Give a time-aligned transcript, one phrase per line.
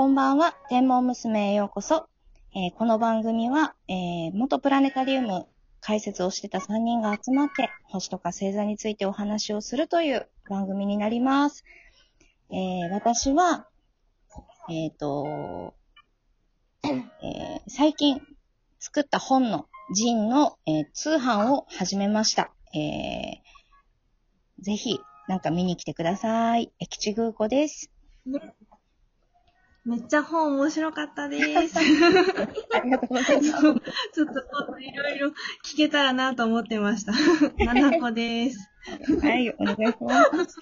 [0.00, 2.08] こんばんは、天文娘へようこそ。
[2.54, 5.46] えーこの番組は、えー元プラネタリウム
[5.82, 11.66] 解説をしてた3人が集まって、星とか星座についてお話をするという番組になります。
[12.50, 13.68] えー私は、
[14.70, 15.74] えっ、と、
[16.82, 18.22] え最近
[18.78, 22.50] 作った本のジンの、え通販を始めました。
[22.74, 24.98] えーぜひ、
[25.28, 26.72] なんか見に来てください。
[26.78, 27.90] 駅地空子です。
[29.84, 31.78] めっちゃ本面白かったです。
[31.78, 33.50] ありがとうございます。
[33.50, 35.28] ちょっといろいろ
[35.64, 37.12] 聞けたらなと思ってました。
[37.64, 38.70] ななこです。
[39.22, 40.58] はい、お願いします。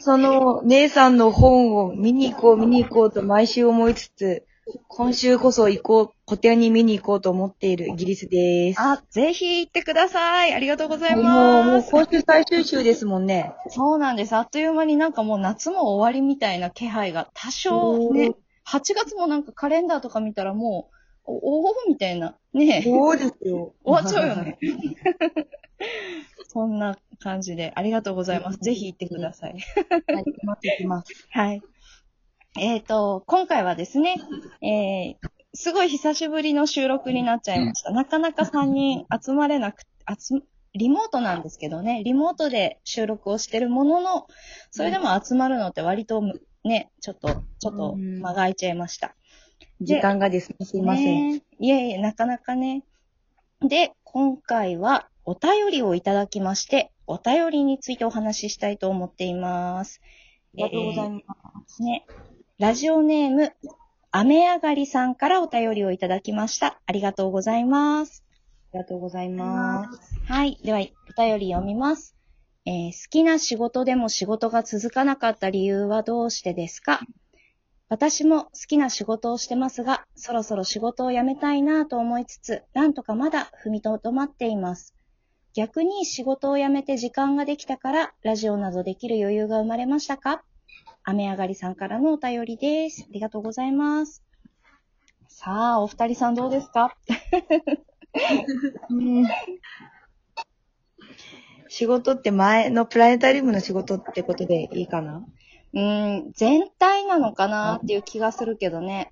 [0.04, 4.44] その姉さんの本を見に行こう見に行こうと毎週思いつつ、
[4.88, 8.80] 今週こそ行こう、個展に見に行こうと思っているイギリスです。
[8.80, 10.54] あ、ぜひ行ってください。
[10.54, 11.84] ありがとうございもう、もう。
[11.90, 13.52] 今週最終週ですもんね。
[13.68, 14.34] そうなんです。
[14.34, 18.34] あっという間になんかもう夏も終わりみたいな気配が多少ね、
[18.66, 20.94] 8月もなんかカレンダーとか見たらもう、
[21.26, 22.36] おおーみたいな。
[22.52, 23.74] ねえそうですよ。
[23.84, 24.58] 終わっちゃうよね。
[26.48, 28.58] そんな感じで、ありがとうございます。
[28.58, 29.52] ぜひ行ってください。
[29.52, 31.26] はい、行きます、行きます。
[31.30, 31.62] はい。
[32.56, 34.16] えっ、と、今回はですね、
[34.62, 37.90] えー、すごい久しぶりの収録になっちゃいました。
[37.90, 39.82] なかなか3人集まれなく、
[40.18, 44.26] 集リモートなんですけどね、リモートで収録をしてるものの、
[44.70, 47.28] それでも集まるのって割とむね、ちょっと、
[47.60, 49.14] ちょっとうん間が空いちゃいました。
[49.80, 51.32] 時間がですね、すいません。
[51.32, 52.84] ねいえいえ、なかなかね。
[53.60, 60.00] で、今回はお便りをいただきまして、お便りについてお話ししたいと思っています。
[60.54, 61.20] ありがとうございま
[61.66, 61.82] す。
[61.82, 62.06] ね。
[62.60, 63.52] ラジオネーム、
[64.12, 66.80] 雨上がりさんからお便りをいただきました。
[66.86, 68.22] ありがとうございます。
[68.72, 70.14] ありがとうございます。
[70.28, 70.60] はい。
[70.62, 70.82] では、お
[71.20, 72.14] 便り読みます。
[72.64, 77.00] えー好きな仕事でも仕事が続かなかった理由はどうしてですか？
[77.88, 84.94] 私も好きな仕事をしてますが、そろそろ仕事を辞めたいなと思いつつ、なんとかまだ踏みとどまっています。
[85.54, 90.44] 逆に仕事を辞めて時間ができたから、ラジオなどできる余裕が生まれましたか？
[91.04, 93.04] 雨上がりさんからのお便りです。
[93.08, 94.22] ありがとうございます。
[95.28, 96.96] さあ、お二人さんどうですか？
[98.90, 99.26] う ん
[101.68, 105.26] 仕事って前のプラネタリウムの仕事ってことでいいかな？
[105.72, 109.10] うーん、全体なのかなっていう気がするけどね。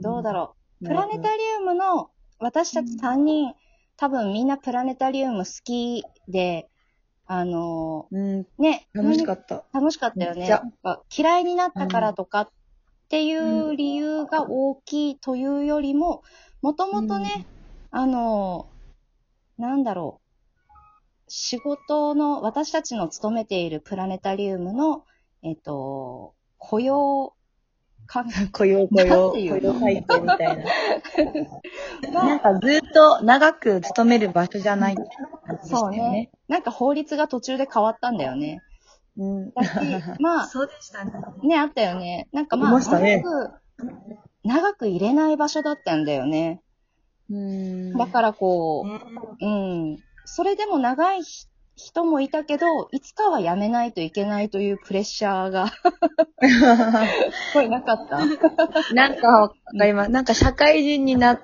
[0.00, 0.86] どうだろう？
[0.86, 2.10] プラネタリウムの
[2.40, 3.54] 私たち3人、
[3.96, 6.68] 多分みんなプラネタリウム好きで、
[7.26, 9.64] あのうん、ーね、楽しかった。
[9.72, 10.48] 楽しかったよね。
[11.16, 12.50] 嫌いになったからとかっ
[13.08, 16.22] ていう理由が大きいというよりも、
[16.60, 17.46] もともとね、
[17.90, 18.72] あのー
[19.58, 20.72] なんだろう。
[21.28, 25.04] 仕事の、私たちの勤めているプラネタリウムの、
[25.42, 27.34] えっ、と、雇用
[28.06, 30.64] 関雇用雇な用、雇用体系みたい
[32.12, 32.12] な。
[32.24, 34.96] なんかずっと長く勤める場所じゃない、
[35.62, 36.30] そうね。。
[36.48, 38.60] なんか法律が途中で変わったんだよね。
[39.16, 39.50] うん。
[39.52, 39.70] だし、
[40.20, 41.12] まあ、そうでしたね。
[41.42, 42.28] ね、あったよね。
[42.32, 43.54] なんかまあ、いましたね長く、
[44.44, 46.62] 長く入れない場所だったんだよね。
[47.30, 47.92] うん。
[47.92, 49.00] だからこね
[49.40, 49.48] う、う
[49.94, 49.98] ん。
[50.24, 51.46] それでも長いひ
[51.84, 55.72] 人もいたけど、いつかは辞めないといけないというプレッシャーが、
[57.52, 58.18] これなかった？
[58.94, 59.54] なんかわか
[59.84, 60.10] ります。
[60.10, 61.40] なんか社会人になっ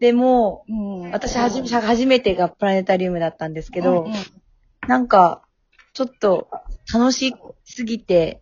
[0.00, 1.10] ても、うん。
[1.12, 4.14] 私はじめ、初めてがプラネタリウムだったんですけど、うんうん
[4.86, 5.42] なんか、
[5.94, 6.46] ちょっと
[6.94, 7.34] 楽し
[7.64, 8.40] すぎて、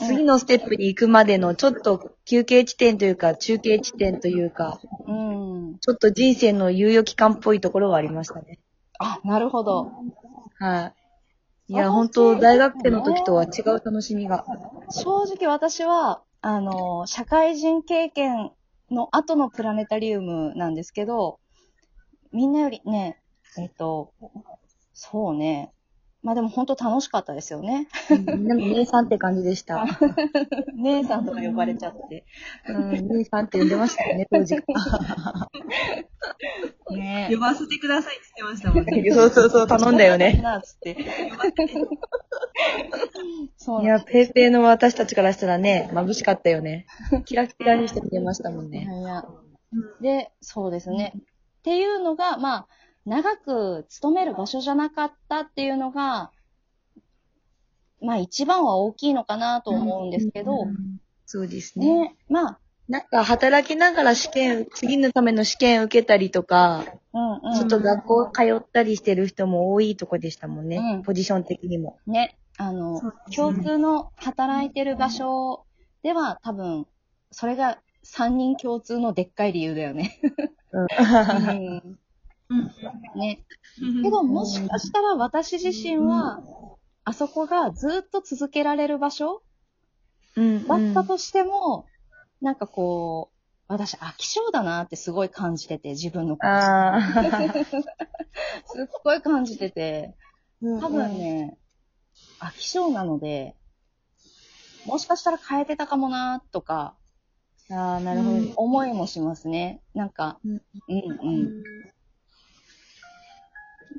[0.00, 5.78] うん次のステップに行くまでのちょっと休憩地点というか、中継地点というか、うん。
[5.80, 8.58] ちょっと人生の猶予期間っぽいところはありましたね。
[8.98, 9.92] あ、なるほど。
[10.62, 10.94] は
[11.68, 11.72] い。
[11.72, 14.44] いや、本当大学生の時とは違う楽しみが。
[14.90, 18.52] 正直私は、あの、社会人経験
[18.88, 21.40] の後のプラネタリウムなんですけど、
[22.30, 23.20] みんなよりね、
[23.58, 24.12] えっと、
[24.92, 25.72] そうね。
[26.22, 27.88] まあでも本当楽しかったですよね。
[28.08, 29.84] みんなの姉さんって感じでした。
[30.76, 32.24] 姉さんとか呼ばれちゃって。
[32.68, 34.54] うん、姉さんって呼んでましたよね、当時。
[36.94, 39.10] ね呼ばせてくださいって言ってましたもんね。
[39.10, 40.40] そうそうそう、頼んだよね。
[40.42, 40.96] なっつって。
[43.56, 46.86] そういや、ペーペーの私たちからしたらね、眩しかったよね。
[47.24, 48.86] キラキラにして見てましたもんね。
[48.88, 49.24] いや
[50.00, 51.14] で、そうですね。
[51.16, 52.68] っていうのが、まあ、
[53.04, 56.30] 長く勤める場所じゃなかったっていうのが、
[58.00, 60.66] まあ一番は大きいのかなと思うんですけど、
[61.26, 62.04] そうですね。
[62.04, 62.58] ね、まあ、
[62.88, 66.84] なんか働きながら試験、次のための試験受けたりとか、
[67.14, 67.54] うんうん。
[67.54, 70.76] ちょっと学校通ったりしてる人も多いとこでしたもんね。
[70.76, 71.98] うんポジション的にも。
[72.06, 73.00] ね、あのね
[73.34, 75.64] 共通の働いてる場所
[76.02, 76.86] では多分、
[77.30, 80.20] それが3人共通のでっかい理由だよね。
[80.72, 80.86] うん。
[81.48, 81.98] うん。
[82.52, 83.44] うんね。
[84.02, 86.42] けど、もしかしたら私自身は、
[87.04, 89.42] あそこがずっと続けられる場所
[90.36, 90.66] うん。
[90.66, 91.86] だったとしても、
[92.40, 96.48] なんかこう、私飽き性だなってすごい感じてて、自分のこと。
[96.48, 97.00] ああ。
[98.66, 100.14] すっごい感じてて、
[100.62, 101.18] 多多分。
[101.18, 101.58] ね、
[102.38, 103.56] 飽き性なので、
[104.84, 106.96] もしかしたら変えてたかもなとか、
[107.70, 108.36] ああ、なるほど。
[108.36, 109.80] うん思いもしますね。
[109.94, 111.18] なんか、うんうんう。
[111.22, 111.62] うんん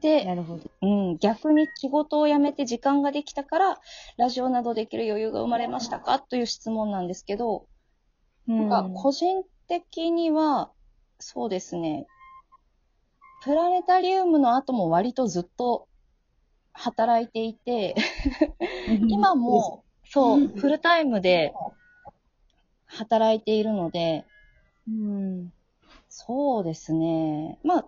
[0.03, 0.69] で、なるほど。
[0.81, 3.79] うん、逆に仕事を辞めて時間ができたから、
[4.17, 6.19] ラジオなどできる余裕が生まれましたか？
[6.19, 7.65] という質問なんですけど、
[8.47, 10.71] なんか個人的には、
[11.19, 12.05] そうですね、
[13.44, 15.88] プラネタリウムの後も割とずっと
[16.73, 17.95] 働いていて、
[19.07, 21.53] 今も、そうう、んフルタイムで
[22.88, 24.25] 働いているので、
[24.88, 25.53] うん。
[26.09, 27.57] そうですね。
[27.63, 27.85] まあ、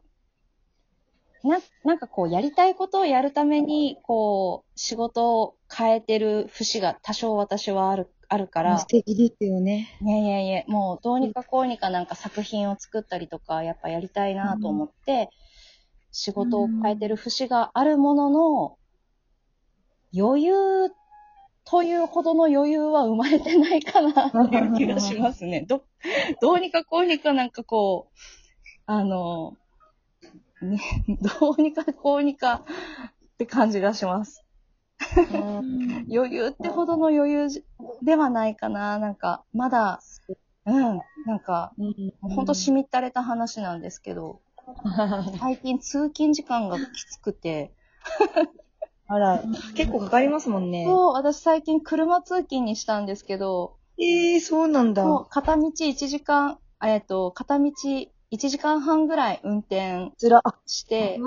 [1.46, 9.88] な、なんかこう、やりたいことをやるために、こう、仕事を変えてる節が多少私はある、あるから素、敵ですよね。
[10.02, 15.30] いやいやいや、もうどうにかこうにかなんか作品を作ったりとか、やっぱやりたいなと思って、
[16.12, 18.78] 仕事を変えてる節があるものの、
[20.18, 20.54] 余裕
[21.66, 25.62] というほどの余裕は生まれてないかなっていう気がしますね。
[25.62, 25.84] ど、
[26.42, 28.18] どうにかこうにかなんかこう、
[28.88, 29.58] あの、
[30.70, 30.80] ね、
[31.40, 32.64] どうにかこうにか
[33.34, 34.44] って感じがします。
[36.10, 37.64] 余裕ってほどの余裕じ
[38.02, 39.00] ではないかな。
[39.00, 40.02] なんか、まだ、
[40.66, 41.74] うん、なんか、
[42.22, 44.42] ほんとしみったれた話なんですけど、
[45.40, 47.72] 最近通勤時間がきつくて、
[49.08, 49.44] あら、
[49.76, 50.86] 結構かかりますもんね。
[50.86, 55.04] そう、私最近車通勤にしたんですけど、ええそうなんだ。
[55.30, 61.20] 片道1時間、えっと、片道1時間半ぐらい運転つら、あ、して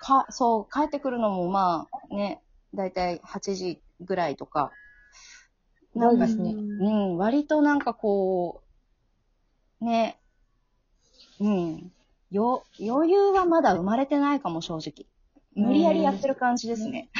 [0.00, 2.42] か、そう、帰ってくるのもまあ、ね、
[2.74, 4.72] だいたい8時ぐらいとか。
[5.94, 8.62] なんかねうん、割となんかこ
[9.80, 10.18] う、ね、
[11.38, 11.92] うん、
[12.32, 15.06] よ、余裕はまだ生まれてないかも、正直。
[15.54, 17.10] 無理やりやってる感じですね。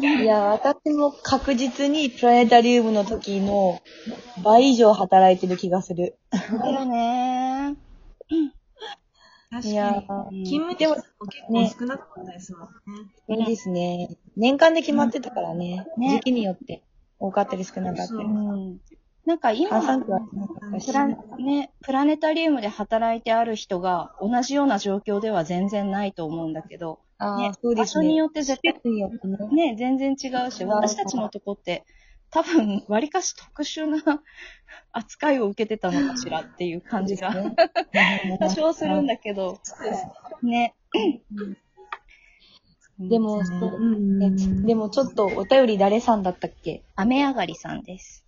[0.00, 3.80] いや、私も確実にプラネタリウムの時の
[4.46, 6.16] 倍以上働いてる気がする。
[6.48, 7.76] そうだよね。
[9.50, 10.38] 確いやかに。
[10.38, 12.68] うん勤務時間も結構少なかったですもんね。
[13.28, 14.16] そうですね。
[14.36, 15.86] 年間で決まってたからね。
[15.98, 16.82] ね時期によって
[17.18, 18.18] 多かったり少なかったり。
[18.20, 18.80] うん。
[19.26, 20.92] なんか今、プ。
[20.92, 21.08] ラ
[21.38, 28.02] ね、プラネタリウムで働いてある人が同じような状況では全然ないと思うんだけど、ねああ、そうですね。
[28.02, 28.80] 場所によって絶対。
[29.50, 31.84] ね、全然違うし、私たちのとこって、
[32.30, 34.22] 多分、割かし特殊な
[34.92, 37.32] 扱いを受けてたのかしらっていう感じが、
[38.40, 39.60] 多少するんだけど、
[40.42, 40.74] ね。
[42.98, 43.42] でも、
[44.64, 46.82] でもちょっとお便り誰さんだったっけ？
[46.94, 48.24] 雨上がりさんです。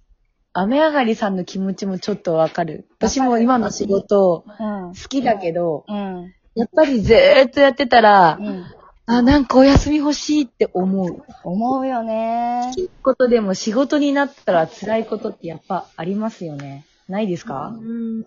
[0.53, 2.87] 雨上がりさんの気持ちもちょっとわかる。
[2.99, 4.95] 私も今の仕事うん好。
[5.09, 6.35] きだけど、うん。
[6.55, 8.65] やっぱりずーっとやってたら、うん。
[9.08, 11.25] あ、なんかお休み欲しいって思う。
[11.43, 12.72] 思うよね。
[12.76, 16.85] いいことでも仕事になったら辛いことってやっぱありますよね。
[17.09, 17.75] ないですか？
[17.75, 18.25] うん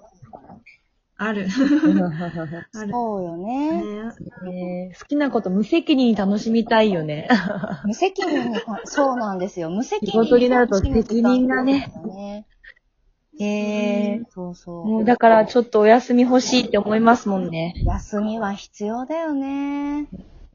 [1.18, 1.48] ある。
[2.74, 2.92] ある。
[2.92, 3.72] そうよね。
[3.84, 4.04] ね
[4.44, 7.28] ね好きなこと無責任に楽しみたいよね。
[7.86, 9.70] 無責任にか、そうなんですよ。
[9.70, 11.94] 無責任仕事になると責任がね。
[12.04, 12.48] ね
[13.40, 14.88] えー、そうそう。
[14.88, 17.76] もうだからちょっとお休み欲しいって思いますもんね。
[17.86, 20.08] 休みは必要だよね。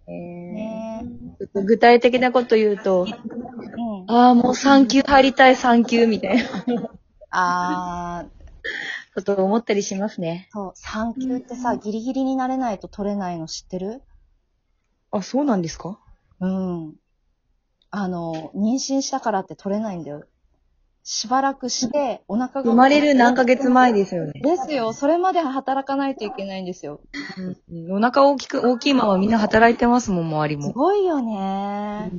[0.08, 3.06] えねー、ちょっと具体的なこと言うと、
[3.76, 4.10] うん。
[4.10, 6.44] ああ、もう3級入りたい3級みたいな
[7.30, 10.48] あー、ことを思ったりしますね。
[10.52, 14.02] そう、産休ってさ、ギリギリになれないと取れないの知ってる？
[15.10, 15.98] あ、そうなんですか？
[16.40, 16.94] うん。
[17.90, 20.25] あの、妊娠したからって取れないんだよ。
[21.08, 22.62] しばらくして、お腹が。
[22.62, 24.32] 生まれる何ヶ月前ですよね。
[24.42, 24.92] ですよ。
[24.92, 27.00] それまで働かないといけないんですよ。
[27.70, 30.72] うんお腹大きく、大きいままみんな働いてますもん、周りすも。
[30.72, 32.10] ごいよね。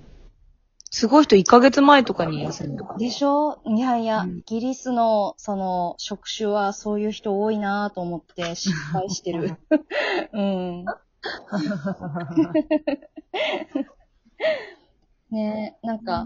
[0.90, 2.78] すごい人1ヶ月前とかに休む。
[2.98, 3.60] でしょ？
[3.66, 9.58] いやいや、うんイギリスの、その、職種はそういう人多いなと思って失敗してる。
[10.32, 10.86] うん。
[15.30, 16.26] ねなんか、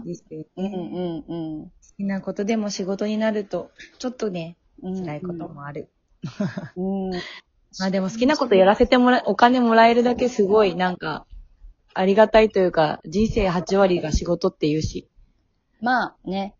[0.56, 1.72] うんうんうん。
[2.02, 5.88] 好きなことでも仕事になると、ちょっとね、うん辛いこともある。
[6.76, 7.10] うん。
[7.78, 11.26] まあでも好きなことやらせてもら、お金もらえるだけすごい、なんか、
[11.94, 15.08] ありがたいというか、人生8割が仕事って言うし。
[15.80, 16.56] まあね、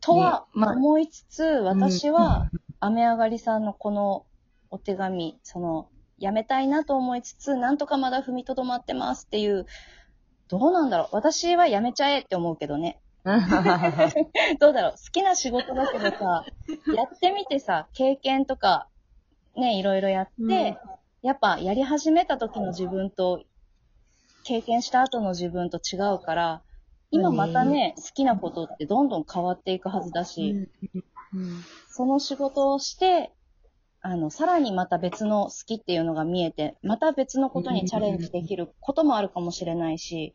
[0.00, 2.48] とはまあ思いつつ、私は、
[2.80, 4.24] 雨上がりさんのこの
[4.70, 9.66] お手紙、その、やめたいなと思いつつ、なんとかまだ踏みとどまってますっていう、
[10.48, 11.08] どうなんだろう。
[11.12, 12.98] 私はやめちゃえって思うけどね。
[14.60, 14.92] どうだろう？
[14.92, 16.44] 好きな仕事だけどさ、
[16.94, 18.88] やってみてさ、経験とか、
[19.56, 20.76] ね、いろいろやって、うん。
[21.22, 23.42] やっぱやり始めた時の自分と、
[24.44, 26.62] 経験した後の自分と違うから、
[27.10, 30.68] 今またね、好きなことってどんどん変わっていくはずだし、
[31.88, 33.32] その仕事をして、
[34.02, 40.32] あの、さらにまた別の好きっていうのが見えて、また別のことにチャレンジできることもあるかもしれないし、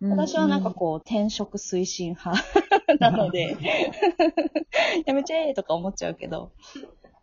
[0.00, 2.42] 私はなんかこう、転職推進派
[3.00, 3.56] なので、
[5.06, 6.52] やめちゃえとか思っちゃうけど。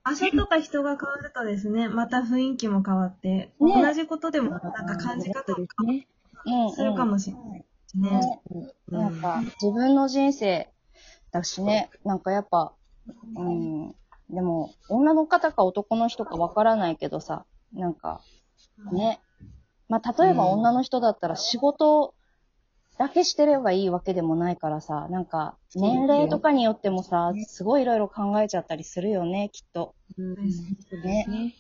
[0.04, 6.74] 場所とか人が変わるとですね、また雰囲気も変わって、ね同じことでもなんか感じ方も変わね。
[6.74, 8.10] するかもしれないですね。
[8.10, 8.42] ね。
[8.90, 10.70] なんか、自分の人生
[11.32, 12.74] だしね、なんかやっぱ、
[13.36, 13.96] うん、
[14.30, 18.22] でも、女の方か男の人かわからないけどさ、なんか、
[18.92, 19.22] ね。
[19.88, 22.16] まあ、例えばうん女の人だったら仕事
[22.98, 29.96] だけしてればいいわけでもないからさ、なんか、年齢とかによってもさ、すごいいろいろ考えちゃったりするよね、きっと。
[30.18, 30.36] うん
[31.04, 31.56] ね。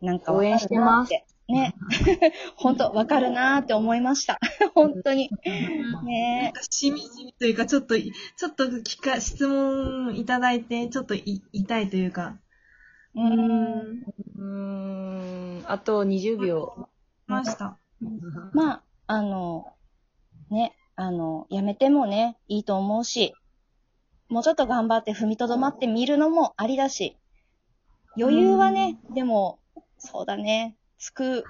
[0.00, 1.12] なんか応援してます。
[1.48, 1.74] ね。
[2.56, 4.38] 本当わかるなー って思いました。
[4.74, 5.30] 本当に。
[5.92, 12.38] なんねかしみじみというか、ちょっとい、ちょっと聞か、質問いただいて、ちょっとい痛いというか。
[13.14, 14.04] うーん。
[14.36, 15.64] うーん。
[15.66, 16.88] あと20秒。
[17.26, 17.78] ました。
[18.52, 19.66] まあ、あの、
[20.50, 23.34] ね、あの、やめてもね、いいと思うし、
[24.28, 27.16] もうちょっと頑張って踏みとどまってみるのもありだし、
[28.16, 29.58] 余裕はね、でも、
[29.98, 31.42] そうだね、つく、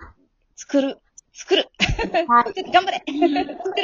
[0.56, 1.00] 作る、
[1.34, 1.68] 作る。
[2.28, 2.62] はい。
[2.72, 3.74] 頑張れ作る